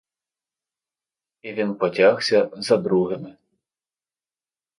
І 1.41 1.53
він 1.53 1.75
потягся 1.75 2.49
за 2.57 2.77
другими. 2.77 3.37